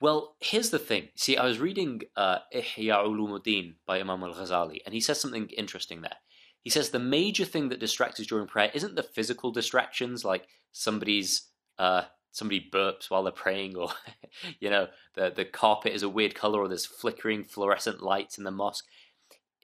Well, 0.00 0.36
here's 0.40 0.70
the 0.70 0.78
thing. 0.78 1.08
See, 1.16 1.36
I 1.36 1.46
was 1.46 1.58
reading 1.58 2.02
uh, 2.16 2.38
Ihya 2.54 3.06
Ulumuddin 3.06 3.74
by 3.86 4.00
Imam 4.00 4.22
al 4.22 4.34
Ghazali, 4.34 4.78
and 4.84 4.94
he 4.94 5.00
says 5.00 5.20
something 5.20 5.48
interesting 5.56 6.02
there. 6.02 6.16
He 6.62 6.70
says 6.70 6.90
the 6.90 6.98
major 6.98 7.44
thing 7.44 7.68
that 7.68 7.80
distracts 7.80 8.20
us 8.20 8.26
during 8.26 8.46
prayer 8.46 8.70
isn't 8.74 8.96
the 8.96 9.02
physical 9.02 9.50
distractions, 9.50 10.24
like 10.24 10.48
somebody's 10.72 11.48
uh, 11.78 12.02
somebody 12.32 12.68
burps 12.72 13.10
while 13.10 13.22
they're 13.22 13.32
praying, 13.32 13.76
or 13.76 13.90
you 14.60 14.68
know 14.68 14.88
the 15.14 15.32
the 15.34 15.44
carpet 15.44 15.92
is 15.92 16.02
a 16.02 16.08
weird 16.08 16.34
color, 16.34 16.60
or 16.60 16.68
there's 16.68 16.86
flickering 16.86 17.44
fluorescent 17.44 18.02
lights 18.02 18.38
in 18.38 18.44
the 18.44 18.50
mosque. 18.50 18.86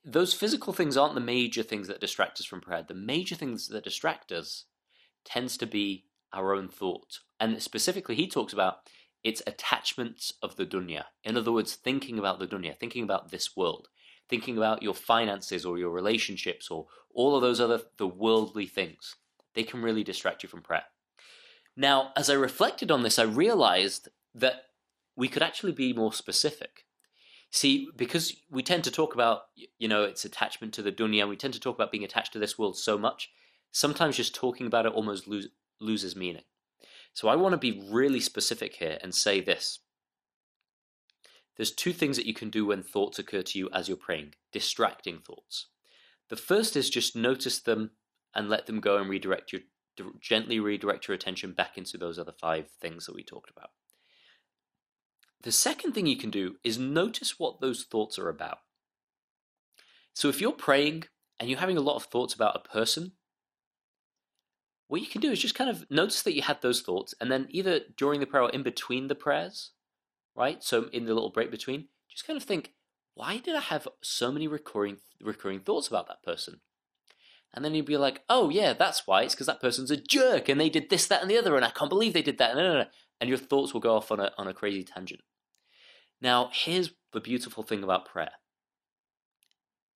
Those 0.04 0.32
physical 0.32 0.72
things 0.72 0.96
aren't 0.96 1.14
the 1.14 1.20
major 1.20 1.62
things 1.62 1.88
that 1.88 2.00
distract 2.00 2.40
us 2.40 2.46
from 2.46 2.62
prayer. 2.62 2.82
The 2.86 2.94
major 2.94 3.34
things 3.34 3.68
that 3.68 3.84
distract 3.84 4.32
us 4.32 4.64
tends 5.24 5.56
to 5.58 5.66
be 5.66 6.04
our 6.32 6.54
own 6.54 6.68
thought, 6.68 7.20
and 7.38 7.62
specifically, 7.62 8.14
he 8.14 8.28
talks 8.28 8.52
about 8.52 8.88
it's 9.22 9.42
attachments 9.46 10.32
of 10.42 10.56
the 10.56 10.64
dunya. 10.64 11.04
In 11.24 11.36
other 11.36 11.52
words, 11.52 11.74
thinking 11.74 12.18
about 12.18 12.38
the 12.38 12.46
dunya, 12.46 12.76
thinking 12.78 13.04
about 13.04 13.30
this 13.30 13.56
world, 13.56 13.88
thinking 14.28 14.56
about 14.56 14.82
your 14.82 14.94
finances 14.94 15.64
or 15.64 15.78
your 15.78 15.90
relationships 15.90 16.70
or 16.70 16.86
all 17.12 17.36
of 17.36 17.42
those 17.42 17.60
other 17.60 17.82
the 17.98 18.06
worldly 18.06 18.66
things. 18.66 19.16
They 19.54 19.64
can 19.64 19.82
really 19.82 20.04
distract 20.04 20.42
you 20.42 20.48
from 20.48 20.62
prayer. 20.62 20.84
Now, 21.76 22.12
as 22.16 22.30
I 22.30 22.34
reflected 22.34 22.90
on 22.90 23.02
this, 23.02 23.18
I 23.18 23.24
realized 23.24 24.08
that 24.34 24.62
we 25.16 25.28
could 25.28 25.42
actually 25.42 25.72
be 25.72 25.92
more 25.92 26.12
specific. 26.12 26.86
See, 27.50 27.88
because 27.96 28.36
we 28.48 28.62
tend 28.62 28.84
to 28.84 28.92
talk 28.92 29.12
about, 29.12 29.42
you 29.78 29.88
know, 29.88 30.04
its 30.04 30.24
attachment 30.24 30.72
to 30.74 30.82
the 30.82 30.92
dunya, 30.92 31.20
and 31.20 31.28
we 31.28 31.36
tend 31.36 31.54
to 31.54 31.60
talk 31.60 31.74
about 31.74 31.90
being 31.90 32.04
attached 32.04 32.32
to 32.34 32.38
this 32.38 32.56
world 32.56 32.78
so 32.78 32.96
much, 32.96 33.30
sometimes 33.72 34.16
just 34.16 34.34
talking 34.34 34.66
about 34.66 34.86
it 34.86 34.92
almost 34.92 35.28
lose, 35.28 35.48
loses 35.80 36.16
meaning. 36.16 36.42
So 37.12 37.28
I 37.28 37.36
want 37.36 37.52
to 37.52 37.58
be 37.58 37.86
really 37.90 38.20
specific 38.20 38.76
here 38.76 38.98
and 39.02 39.14
say 39.14 39.40
this. 39.40 39.80
There's 41.56 41.72
two 41.72 41.92
things 41.92 42.16
that 42.16 42.26
you 42.26 42.34
can 42.34 42.50
do 42.50 42.66
when 42.66 42.82
thoughts 42.82 43.18
occur 43.18 43.42
to 43.42 43.58
you 43.58 43.68
as 43.72 43.88
you're 43.88 43.96
praying 43.96 44.34
distracting 44.52 45.18
thoughts. 45.18 45.66
The 46.28 46.36
first 46.36 46.76
is 46.76 46.88
just 46.88 47.16
notice 47.16 47.58
them 47.58 47.90
and 48.34 48.48
let 48.48 48.66
them 48.66 48.80
go 48.80 48.96
and 48.96 49.10
redirect 49.10 49.52
your 49.52 49.62
gently 50.20 50.58
redirect 50.58 51.08
your 51.08 51.14
attention 51.14 51.52
back 51.52 51.76
into 51.76 51.98
those 51.98 52.18
other 52.18 52.32
five 52.32 52.70
things 52.80 53.04
that 53.04 53.14
we 53.14 53.22
talked 53.22 53.50
about. 53.50 53.70
The 55.42 55.52
second 55.52 55.92
thing 55.92 56.06
you 56.06 56.16
can 56.16 56.30
do 56.30 56.56
is 56.64 56.78
notice 56.78 57.38
what 57.38 57.60
those 57.60 57.84
thoughts 57.84 58.18
are 58.18 58.28
about. 58.28 58.60
So 60.14 60.28
if 60.28 60.40
you're 60.40 60.52
praying 60.52 61.04
and 61.38 61.48
you're 61.48 61.58
having 61.58 61.76
a 61.76 61.82
lot 61.82 61.96
of 61.96 62.04
thoughts 62.04 62.34
about 62.34 62.56
a 62.56 62.68
person, 62.68 63.12
what 64.90 65.00
you 65.00 65.06
can 65.06 65.20
do 65.20 65.30
is 65.30 65.38
just 65.38 65.54
kind 65.54 65.70
of 65.70 65.88
notice 65.88 66.20
that 66.22 66.34
you 66.34 66.42
had 66.42 66.62
those 66.62 66.80
thoughts, 66.80 67.14
and 67.20 67.30
then 67.30 67.46
either 67.50 67.82
during 67.96 68.18
the 68.18 68.26
prayer 68.26 68.42
or 68.42 68.50
in 68.50 68.64
between 68.64 69.06
the 69.06 69.14
prayers, 69.14 69.70
right? 70.34 70.64
So 70.64 70.88
in 70.92 71.04
the 71.04 71.14
little 71.14 71.30
break 71.30 71.52
between, 71.52 71.86
just 72.08 72.26
kind 72.26 72.36
of 72.36 72.42
think, 72.42 72.72
why 73.14 73.38
did 73.38 73.54
I 73.54 73.60
have 73.60 73.86
so 74.02 74.32
many 74.32 74.48
recurring 74.48 74.96
recurring 75.22 75.60
thoughts 75.60 75.86
about 75.86 76.08
that 76.08 76.24
person? 76.24 76.60
And 77.54 77.64
then 77.64 77.72
you'd 77.72 77.86
be 77.86 77.96
like, 77.96 78.22
oh 78.28 78.50
yeah, 78.50 78.72
that's 78.72 79.06
why. 79.06 79.22
It's 79.22 79.34
because 79.36 79.46
that 79.46 79.60
person's 79.60 79.92
a 79.92 79.96
jerk, 79.96 80.48
and 80.48 80.60
they 80.60 80.68
did 80.68 80.90
this, 80.90 81.06
that, 81.06 81.22
and 81.22 81.30
the 81.30 81.38
other, 81.38 81.54
and 81.54 81.64
I 81.64 81.70
can't 81.70 81.88
believe 81.88 82.12
they 82.12 82.20
did 82.20 82.38
that. 82.38 82.56
And 83.20 83.28
your 83.28 83.38
thoughts 83.38 83.72
will 83.72 83.80
go 83.80 83.94
off 83.94 84.10
on 84.10 84.18
a 84.18 84.32
on 84.36 84.48
a 84.48 84.54
crazy 84.54 84.82
tangent. 84.82 85.20
Now, 86.20 86.50
here's 86.52 86.90
the 87.12 87.20
beautiful 87.20 87.62
thing 87.62 87.84
about 87.84 88.06
prayer, 88.06 88.32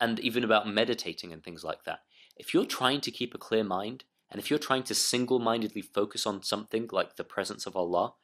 and 0.01 0.21
even 0.21 0.45
about 0.45 0.69
meditating 0.69 1.33
and 1.33 1.43
things 1.43 1.65
like 1.65 1.83
that. 1.83 2.01
If 2.37 2.55
you're 2.55 2.65
trying 2.65 3.01
to 3.01 3.11
keep 3.11 3.35
a 3.35 3.39
clear 3.39 3.65
mind, 3.65 4.05
and 4.35 4.43
if 4.43 4.51
you're 4.51 4.59
trying 4.59 4.83
to 4.83 4.97
single 4.97 5.39
mindedly 5.39 5.81
focus 5.81 6.27
on 6.27 6.43
something 6.43 6.89
like 6.91 7.15
the 7.15 7.23
presence 7.23 7.67
of 7.67 7.77
Allah, 7.77 8.15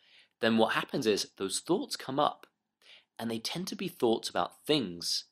then 0.40 0.59
what 0.59 0.73
happens 0.73 1.07
is 1.07 1.29
those 1.37 1.61
thoughts 1.61 1.95
come 1.95 2.19
up 2.19 2.49
and 3.17 3.31
they 3.31 3.38
tend 3.38 3.69
to 3.69 3.76
be 3.76 3.87
thoughts 3.87 4.29
about 4.29 4.61
things 4.67 5.26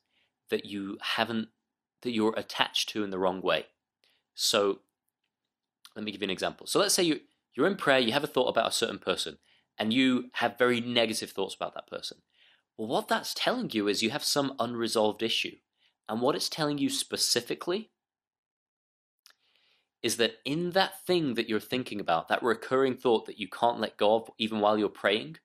that 0.49 0.63
you 0.63 0.97
haven't, 1.01 1.49
that 2.01 2.11
you're 2.11 2.33
attached 2.37 2.87
to 2.91 3.03
in 3.03 3.09
the 3.09 3.19
wrong 3.19 3.41
way. 3.41 3.65
So 4.35 4.79
let 5.97 6.05
me 6.05 6.13
give 6.13 6.21
you 6.21 6.27
an 6.27 6.31
example. 6.31 6.65
So 6.65 6.79
let's 6.79 6.93
say 6.93 7.03
you, 7.03 7.19
you're 7.53 7.67
in 7.67 7.75
prayer, 7.75 7.99
you 7.99 8.13
have 8.13 8.23
a 8.23 8.27
thought 8.27 8.47
about 8.47 8.69
a 8.69 8.71
certain 8.71 8.99
person, 8.99 9.37
and 9.77 9.91
you 9.91 10.29
have 10.35 10.57
very 10.57 10.79
negative 10.79 11.31
thoughts 11.31 11.55
about 11.55 11.73
that 11.73 11.87
person. 11.87 12.19
Well, 12.77 12.87
what 12.87 13.09
that's 13.09 13.33
telling 13.33 13.71
you 13.73 13.89
is 13.89 14.01
you 14.01 14.11
have 14.11 14.23
some 14.23 14.55
unresolved 14.57 15.23
issue. 15.23 15.57
And 16.07 16.21
what 16.21 16.35
it's 16.35 16.47
telling 16.47 16.77
you 16.77 16.89
specifically 16.89 17.89
is 20.01 20.17
that 20.17 20.35
in 20.45 20.71
that 20.71 21.05
thing 21.05 21.33
that 21.33 21.49
you're 21.49 21.59
thinking 21.59 21.99
about, 21.99 22.27
that 22.29 22.43
recurring 22.43 22.95
thought 22.95 23.25
that 23.25 23.39
you 23.39 23.47
can't 23.47 23.79
let 23.79 23.97
go 23.97 24.15
of 24.15 24.29
even 24.37 24.59
while 24.59 24.77
you're 24.77 24.89
praying, 24.89 25.37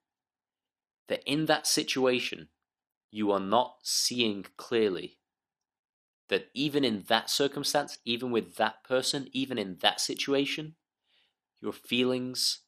that 1.09 1.23
in 1.27 1.47
that 1.47 1.67
situation, 1.67 2.49
you 3.11 3.31
are 3.31 3.41
not 3.41 3.77
seeing 3.83 4.47
clearly. 4.57 5.19
That 6.29 6.49
even 6.55 6.85
in 6.85 7.05
that 7.09 7.29
circumstance, 7.29 7.99
even 8.05 8.31
with 8.31 8.57
that 8.57 8.83
person, 8.85 9.29
even 9.33 9.59
in 9.59 9.79
that 9.83 10.01
situation, 10.01 10.77
your 11.61 11.73
feelings 11.73 12.61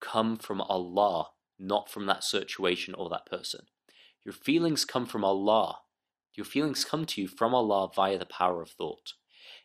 come 0.00 0.36
from 0.36 0.60
Allah, 0.60 1.30
not 1.58 1.90
from 1.90 2.06
that 2.06 2.22
situation 2.24 2.94
or 2.94 3.08
that 3.08 3.26
person. 3.26 3.62
Your 4.24 4.32
feelings 4.32 4.84
come 4.84 5.06
from 5.06 5.24
Allah. 5.24 5.78
Your 6.34 6.44
feelings 6.44 6.84
come 6.84 7.04
to 7.06 7.22
you 7.22 7.28
from 7.28 7.54
Allah 7.54 7.90
via 7.94 8.18
the 8.18 8.26
power 8.26 8.62
of 8.62 8.70
thought. 8.70 9.14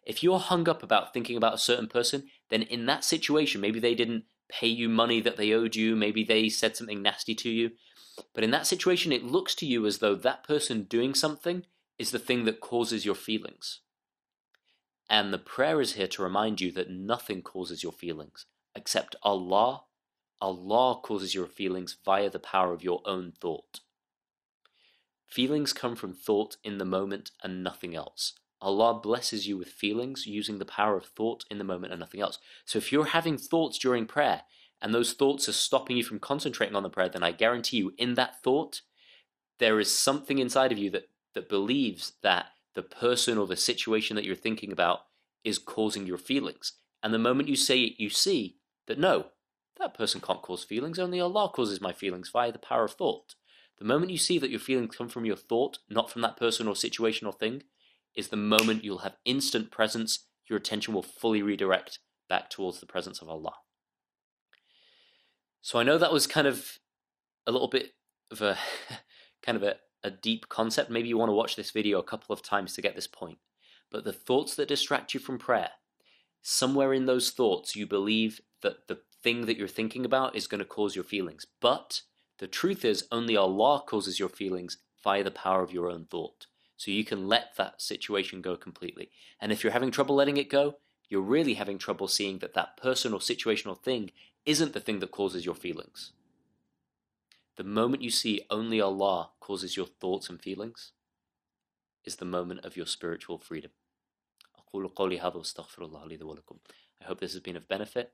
If 0.05 0.23
you're 0.23 0.39
hung 0.39 0.67
up 0.67 0.83
about 0.83 1.13
thinking 1.13 1.37
about 1.37 1.53
a 1.53 1.59
certain 1.59 1.87
person, 1.87 2.27
then 2.49 2.61
in 2.63 2.85
that 2.87 3.03
situation, 3.03 3.61
maybe 3.61 3.79
they 3.79 3.95
didn't 3.95 4.25
pay 4.49 4.67
you 4.67 4.89
money 4.89 5.21
that 5.21 5.37
they 5.37 5.53
owed 5.53 5.75
you, 5.75 5.95
maybe 5.95 6.23
they 6.23 6.49
said 6.49 6.75
something 6.75 7.01
nasty 7.01 7.33
to 7.35 7.49
you. 7.49 7.71
But 8.33 8.43
in 8.43 8.51
that 8.51 8.67
situation, 8.67 9.11
it 9.11 9.23
looks 9.23 9.55
to 9.55 9.65
you 9.65 9.85
as 9.85 9.99
though 9.99 10.15
that 10.15 10.43
person 10.43 10.83
doing 10.83 11.15
something 11.15 11.65
is 11.97 12.11
the 12.11 12.19
thing 12.19 12.45
that 12.45 12.59
causes 12.59 13.05
your 13.05 13.15
feelings. 13.15 13.79
And 15.09 15.33
the 15.33 15.39
prayer 15.39 15.81
is 15.81 15.93
here 15.93 16.07
to 16.07 16.23
remind 16.23 16.61
you 16.61 16.71
that 16.73 16.89
nothing 16.89 17.41
causes 17.41 17.83
your 17.83 17.91
feelings 17.91 18.45
except 18.75 19.15
Allah. 19.23 19.83
Allah 20.41 20.99
causes 21.01 21.33
your 21.33 21.47
feelings 21.47 21.95
via 22.03 22.29
the 22.29 22.39
power 22.39 22.73
of 22.73 22.83
your 22.83 23.01
own 23.05 23.33
thought. 23.39 23.81
Feelings 25.27 25.73
come 25.73 25.95
from 25.95 26.13
thought 26.13 26.57
in 26.63 26.77
the 26.77 26.85
moment 26.85 27.31
and 27.41 27.63
nothing 27.63 27.95
else. 27.95 28.33
Allah 28.63 28.99
blesses 28.99 29.45
you 29.47 29.57
with 29.57 29.67
feelings 29.67 30.25
using 30.25 30.57
the 30.57 30.65
power 30.65 30.95
of 30.95 31.05
thought 31.05 31.43
in 31.51 31.57
the 31.57 31.63
moment 31.63 31.91
and 31.91 31.99
nothing 31.99 32.21
else. 32.21 32.39
So 32.65 32.77
if 32.77 32.91
you're 32.91 33.05
having 33.05 33.37
thoughts 33.37 33.77
during 33.77 34.05
prayer 34.05 34.43
and 34.81 34.93
those 34.93 35.13
thoughts 35.13 35.49
are 35.49 35.53
stopping 35.53 35.97
you 35.97 36.03
from 36.03 36.19
concentrating 36.19 36.75
on 36.75 36.83
the 36.83 36.89
prayer, 36.89 37.09
then 37.09 37.23
I 37.23 37.31
guarantee 37.31 37.77
you, 37.77 37.93
in 37.97 38.13
that 38.15 38.41
thought, 38.41 38.81
there 39.59 39.79
is 39.79 39.93
something 39.93 40.39
inside 40.39 40.71
of 40.71 40.77
you 40.77 40.89
that, 40.91 41.09
that 41.33 41.49
believes 41.49 42.13
that 42.23 42.47
the 42.73 42.81
person 42.81 43.37
or 43.37 43.47
the 43.47 43.57
situation 43.57 44.15
that 44.15 44.25
you're 44.25 44.35
thinking 44.35 44.71
about 44.71 45.01
is 45.43 45.59
causing 45.59 46.07
your 46.07 46.17
feelings. 46.17 46.73
And 47.03 47.13
the 47.13 47.19
moment 47.19 47.49
you 47.49 47.55
say 47.55 47.81
it, 47.81 47.99
you 47.99 48.09
see 48.09 48.57
that 48.87 48.97
no, 48.97 49.27
that 49.77 49.93
person 49.93 50.21
can't 50.21 50.41
cause 50.41 50.63
feelings, 50.63 50.99
only 50.99 51.19
Allah 51.19 51.49
causes 51.49 51.81
my 51.81 51.91
feelings 51.91 52.29
via 52.29 52.51
the 52.51 52.59
power 52.59 52.85
of 52.85 52.93
thought. 52.93 53.35
The 53.77 53.85
moment 53.85 54.11
you 54.11 54.17
see 54.17 54.39
that 54.39 54.49
your 54.49 54.59
feelings 54.59 54.95
come 54.95 55.09
from 55.09 55.25
your 55.25 55.35
thought, 55.35 55.79
not 55.89 56.09
from 56.09 56.21
that 56.21 56.37
person 56.37 56.67
or 56.67 56.75
situation 56.75 57.27
or 57.27 57.33
thing, 57.33 57.63
is 58.15 58.27
the 58.27 58.37
moment 58.37 58.83
you'll 58.83 58.99
have 58.99 59.15
instant 59.25 59.71
presence, 59.71 60.27
your 60.49 60.57
attention 60.57 60.93
will 60.93 61.03
fully 61.03 61.41
redirect 61.41 61.99
back 62.29 62.49
towards 62.49 62.79
the 62.79 62.85
presence 62.85 63.21
of 63.21 63.29
Allah. 63.29 63.53
So 65.61 65.79
I 65.79 65.83
know 65.83 65.97
that 65.97 66.13
was 66.13 66.27
kind 66.27 66.47
of 66.47 66.77
a 67.47 67.51
little 67.51 67.69
bit 67.69 67.91
of 68.31 68.41
a 68.41 68.57
kind 69.45 69.55
of 69.55 69.63
a, 69.63 69.75
a 70.03 70.11
deep 70.11 70.49
concept. 70.49 70.89
Maybe 70.89 71.09
you 71.09 71.17
want 71.17 71.29
to 71.29 71.35
watch 71.35 71.55
this 71.55 71.71
video 71.71 71.99
a 71.99 72.03
couple 72.03 72.33
of 72.33 72.41
times 72.41 72.73
to 72.73 72.81
get 72.81 72.95
this 72.95 73.07
point. 73.07 73.37
But 73.91 74.03
the 74.03 74.13
thoughts 74.13 74.55
that 74.55 74.67
distract 74.67 75.13
you 75.13 75.19
from 75.19 75.37
prayer, 75.37 75.69
somewhere 76.41 76.93
in 76.93 77.05
those 77.05 77.31
thoughts, 77.31 77.75
you 77.75 77.85
believe 77.85 78.41
that 78.61 78.87
the 78.87 78.99
thing 79.23 79.45
that 79.45 79.57
you're 79.57 79.67
thinking 79.67 80.05
about 80.05 80.35
is 80.35 80.47
going 80.47 80.59
to 80.59 80.65
cause 80.65 80.95
your 80.95 81.05
feelings. 81.05 81.45
But 81.61 82.01
the 82.39 82.47
truth 82.47 82.83
is, 82.83 83.07
only 83.11 83.37
Allah 83.37 83.83
causes 83.87 84.19
your 84.19 84.29
feelings 84.29 84.77
via 85.03 85.23
the 85.23 85.31
power 85.31 85.61
of 85.61 85.71
your 85.71 85.89
own 85.89 86.05
thought. 86.05 86.47
So 86.83 86.91
you 86.91 87.05
can 87.05 87.29
let 87.29 87.55
that 87.55 87.81
situation 87.81 88.41
go 88.41 88.57
completely. 88.57 89.09
And 89.39 89.53
if 89.53 89.63
you're 89.63 89.71
having 89.71 89.89
trouble 89.89 90.15
letting 90.15 90.35
it 90.35 90.49
go, 90.49 90.79
you're 91.07 91.21
really 91.21 91.53
having 91.53 91.77
trouble 91.77 92.09
seeing 92.09 92.39
that 92.39 92.55
that 92.55 92.75
person 92.75 93.13
or 93.13 93.21
situation 93.21 93.69
or 93.69 93.77
thing 93.77 94.11
isn't 94.45 94.73
the 94.73 94.81
thing 94.81 94.99
that 94.99 95.09
causes 95.09 95.45
your 95.45 95.55
feelings. 95.55 96.11
The 97.55 97.63
moment 97.63 98.03
you 98.03 98.09
see 98.09 98.41
only 98.49 98.81
Allah 98.81 99.29
causes 99.39 99.77
your 99.77 99.85
thoughts 99.85 100.29
and 100.29 100.41
feelings 100.41 100.91
is 102.03 102.17
the 102.17 102.25
moment 102.25 102.65
of 102.65 102.75
your 102.75 102.85
spiritual 102.85 103.37
freedom. 103.37 103.71
I 104.57 104.61
hope 107.05 107.21
this 107.21 107.31
has 107.31 107.41
been 107.41 107.55
of 107.55 107.69
benefit. 107.69 108.11